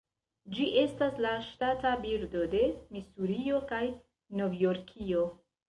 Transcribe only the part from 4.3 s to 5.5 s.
Novjorkio.